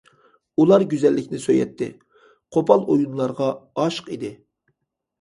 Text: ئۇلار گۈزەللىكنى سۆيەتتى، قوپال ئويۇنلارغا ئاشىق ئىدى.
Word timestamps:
ئۇلار 0.63 0.85
گۈزەللىكنى 0.93 1.41
سۆيەتتى، 1.43 1.91
قوپال 2.57 2.85
ئويۇنلارغا 2.97 3.55
ئاشىق 3.81 4.15
ئىدى. 4.19 4.37